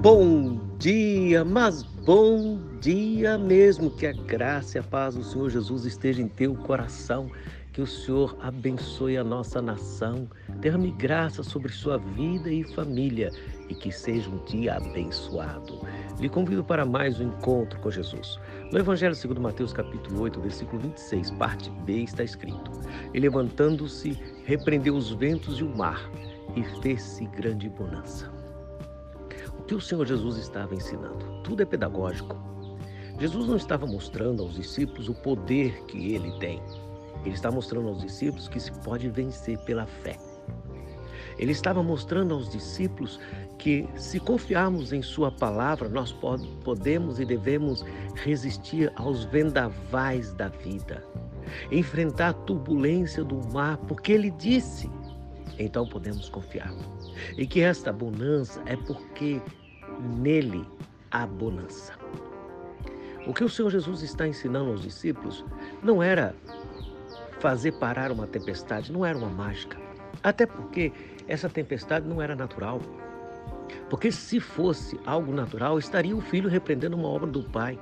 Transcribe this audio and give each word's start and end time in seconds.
Bom 0.00 0.60
dia, 0.78 1.44
mas 1.44 1.82
bom 1.82 2.60
dia 2.80 3.36
mesmo. 3.36 3.90
Que 3.90 4.06
a 4.06 4.12
graça 4.12 4.78
e 4.78 4.80
a 4.80 4.82
paz 4.84 5.16
do 5.16 5.24
Senhor 5.24 5.50
Jesus 5.50 5.84
esteja 5.84 6.22
em 6.22 6.28
teu 6.28 6.54
coração. 6.54 7.28
Que 7.72 7.82
o 7.82 7.86
Senhor 7.86 8.38
abençoe 8.40 9.16
a 9.16 9.24
nossa 9.24 9.60
nação. 9.60 10.28
Derrame 10.60 10.92
graça 10.92 11.42
sobre 11.42 11.72
sua 11.72 11.98
vida 11.98 12.48
e 12.48 12.62
família 12.74 13.32
e 13.68 13.74
que 13.74 13.90
seja 13.90 14.30
um 14.30 14.38
dia 14.44 14.76
abençoado. 14.76 15.80
Lhe 16.20 16.28
convido 16.28 16.62
para 16.62 16.84
mais 16.84 17.18
um 17.18 17.24
encontro 17.24 17.80
com 17.80 17.90
Jesus. 17.90 18.38
No 18.70 18.78
Evangelho 18.78 19.16
segundo 19.16 19.40
Mateus 19.40 19.72
capítulo 19.72 20.20
8, 20.22 20.40
versículo 20.40 20.80
26, 20.80 21.32
parte 21.32 21.70
B, 21.84 22.04
está 22.04 22.22
escrito: 22.22 22.70
E 23.12 23.18
levantando-se, 23.18 24.16
repreendeu 24.44 24.94
os 24.94 25.10
ventos 25.10 25.58
e 25.58 25.64
o 25.64 25.76
mar, 25.76 26.08
e 26.54 26.62
fez-se 26.80 27.26
grande 27.26 27.68
bonança 27.68 28.37
que 29.66 29.74
o 29.74 29.80
Senhor 29.80 30.06
Jesus 30.06 30.36
estava 30.36 30.74
ensinando. 30.74 31.42
Tudo 31.42 31.62
é 31.62 31.64
pedagógico. 31.64 32.36
Jesus 33.18 33.48
não 33.48 33.56
estava 33.56 33.86
mostrando 33.86 34.42
aos 34.42 34.54
discípulos 34.54 35.08
o 35.08 35.14
poder 35.14 35.84
que 35.86 36.14
ele 36.14 36.30
tem. 36.38 36.62
Ele 37.24 37.34
está 37.34 37.50
mostrando 37.50 37.88
aos 37.88 38.00
discípulos 38.00 38.48
que 38.48 38.60
se 38.60 38.72
pode 38.80 39.08
vencer 39.08 39.58
pela 39.58 39.86
fé. 39.86 40.16
Ele 41.38 41.52
estava 41.52 41.82
mostrando 41.82 42.34
aos 42.34 42.50
discípulos 42.50 43.20
que, 43.58 43.88
se 43.96 44.18
confiarmos 44.18 44.92
em 44.92 45.02
Sua 45.02 45.30
palavra, 45.30 45.88
nós 45.88 46.12
podemos 46.64 47.20
e 47.20 47.24
devemos 47.24 47.84
resistir 48.14 48.92
aos 48.96 49.24
vendavais 49.24 50.32
da 50.34 50.48
vida, 50.48 51.04
enfrentar 51.70 52.28
a 52.28 52.32
turbulência 52.32 53.22
do 53.22 53.40
mar, 53.52 53.76
porque 53.78 54.12
Ele 54.12 54.30
disse. 54.30 54.90
Então 55.58 55.86
podemos 55.86 56.28
confiar. 56.28 56.72
E 57.36 57.46
que 57.46 57.60
esta 57.60 57.92
bonança 57.92 58.62
é 58.66 58.76
porque 58.76 59.40
nele 60.18 60.64
há 61.10 61.26
bonança. 61.26 61.94
O 63.26 63.34
que 63.34 63.44
o 63.44 63.48
Senhor 63.48 63.70
Jesus 63.70 64.02
está 64.02 64.26
ensinando 64.26 64.70
aos 64.70 64.82
discípulos 64.82 65.44
não 65.82 66.02
era 66.02 66.34
fazer 67.40 67.72
parar 67.72 68.10
uma 68.10 68.26
tempestade, 68.26 68.92
não 68.92 69.04
era 69.04 69.16
uma 69.18 69.28
mágica. 69.28 69.76
Até 70.22 70.46
porque 70.46 70.92
essa 71.26 71.48
tempestade 71.48 72.08
não 72.08 72.22
era 72.22 72.34
natural. 72.34 72.80
Porque 73.90 74.10
se 74.10 74.40
fosse 74.40 74.98
algo 75.04 75.32
natural, 75.32 75.78
estaria 75.78 76.16
o 76.16 76.20
filho 76.20 76.48
repreendendo 76.48 76.96
uma 76.96 77.08
obra 77.08 77.30
do 77.30 77.42
Pai. 77.42 77.78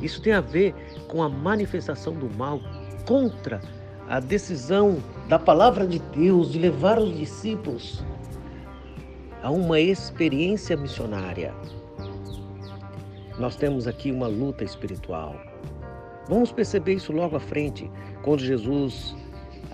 Isso 0.00 0.22
tem 0.22 0.32
a 0.32 0.40
ver 0.40 0.74
com 1.08 1.22
a 1.22 1.28
manifestação 1.28 2.14
do 2.14 2.30
mal 2.36 2.60
contra 3.06 3.60
a 4.08 4.20
decisão 4.20 4.98
da 5.28 5.38
palavra 5.38 5.86
de 5.86 5.98
Deus 5.98 6.52
de 6.52 6.58
levar 6.58 6.98
os 6.98 7.16
discípulos 7.16 8.02
a 9.42 9.50
uma 9.50 9.78
experiência 9.78 10.76
missionária. 10.76 11.54
Nós 13.38 13.54
temos 13.54 13.86
aqui 13.86 14.10
uma 14.10 14.26
luta 14.26 14.64
espiritual. 14.64 15.36
Vamos 16.28 16.50
perceber 16.50 16.94
isso 16.94 17.12
logo 17.12 17.36
à 17.36 17.40
frente, 17.40 17.90
quando 18.22 18.40
Jesus 18.40 19.14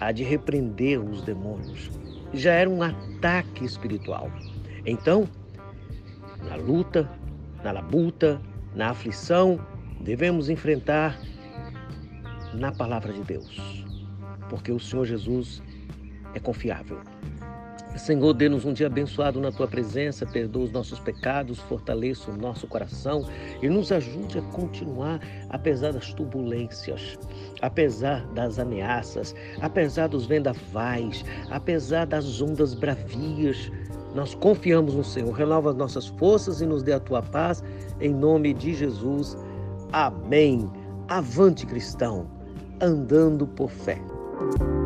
há 0.01 0.13
de 0.13 0.23
repreender 0.23 1.01
os 1.01 1.23
demônios. 1.23 1.91
Já 2.33 2.53
era 2.53 2.69
um 2.69 2.83
ataque 2.83 3.65
espiritual. 3.65 4.31
Então, 4.85 5.29
na 6.49 6.57
luta, 6.57 7.09
na 7.63 7.73
labuta, 7.73 8.41
na 8.75 8.91
aflição, 8.91 9.59
devemos 10.01 10.49
enfrentar 10.49 11.19
na 12.53 12.71
palavra 12.71 13.13
de 13.13 13.23
Deus, 13.23 13.85
porque 14.49 14.73
o 14.73 14.81
Senhor 14.81 15.05
Jesus 15.05 15.63
é 16.35 16.41
confiável. 16.41 16.99
Senhor, 17.97 18.35
dê-nos 18.35 18.65
um 18.65 18.73
dia 18.73 18.89
abençoado 18.89 19.41
na 19.41 19.53
tua 19.53 19.69
presença, 19.69 20.27
perdoa 20.27 20.65
os 20.65 20.73
nossos 20.73 20.99
pecados, 20.99 21.61
fortaleça 21.61 22.31
o 22.31 22.37
nosso 22.37 22.67
coração 22.67 23.25
e 23.63 23.69
nos 23.69 23.93
ajude 23.93 24.39
a 24.39 24.43
continuar 24.43 25.21
apesar 25.49 25.93
das 25.93 26.13
turbulências, 26.13 27.17
apesar 27.63 28.27
das 28.33 28.59
ameaças, 28.59 29.33
apesar 29.61 30.09
dos 30.09 30.27
vendavais, 30.27 31.25
apesar 31.51 32.05
das 32.05 32.41
ondas 32.41 32.75
bravias. 32.75 33.71
Nós 34.13 34.35
confiamos 34.35 34.95
no 34.95 35.05
Senhor. 35.05 35.33
Renova 35.33 35.71
as 35.71 35.77
nossas 35.77 36.09
forças 36.09 36.61
e 36.61 36.67
nos 36.67 36.83
dê 36.83 36.93
a 36.93 37.01
tua 37.01 37.23
paz, 37.23 37.63
em 38.01 38.13
nome 38.13 38.55
de 38.55 38.75
Jesus. 38.75 39.37
Amém. 39.93 40.69
Avante, 41.09 41.65
cristão, 41.65 42.27
andando 42.81 43.47
por 43.47 43.71
fé. 43.71 44.01
you 44.45 44.84